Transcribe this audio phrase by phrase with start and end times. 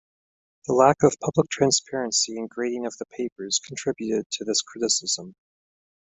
[0.65, 5.35] The lack of public transparency in grading of the papers contributed to this criticism.